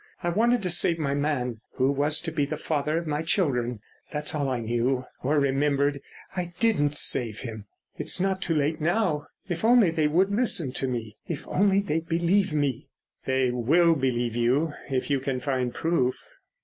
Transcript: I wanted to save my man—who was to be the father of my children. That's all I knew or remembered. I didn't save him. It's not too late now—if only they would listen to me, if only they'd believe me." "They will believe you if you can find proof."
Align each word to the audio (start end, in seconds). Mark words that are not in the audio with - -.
I 0.23 0.29
wanted 0.29 0.63
to 0.63 0.71
save 0.71 0.97
my 0.97 1.13
man—who 1.13 1.91
was 1.91 2.21
to 2.21 2.31
be 2.31 2.43
the 2.47 2.57
father 2.57 2.97
of 2.97 3.05
my 3.05 3.21
children. 3.21 3.81
That's 4.11 4.33
all 4.33 4.49
I 4.49 4.59
knew 4.59 5.05
or 5.21 5.39
remembered. 5.39 6.01
I 6.35 6.53
didn't 6.59 6.97
save 6.97 7.41
him. 7.41 7.67
It's 7.99 8.19
not 8.19 8.41
too 8.41 8.55
late 8.55 8.81
now—if 8.81 9.63
only 9.63 9.91
they 9.91 10.07
would 10.07 10.31
listen 10.33 10.71
to 10.71 10.87
me, 10.87 11.17
if 11.27 11.47
only 11.47 11.81
they'd 11.81 12.09
believe 12.09 12.51
me." 12.51 12.87
"They 13.27 13.51
will 13.51 13.93
believe 13.93 14.35
you 14.35 14.73
if 14.89 15.11
you 15.11 15.19
can 15.19 15.39
find 15.39 15.71
proof." 15.71 16.15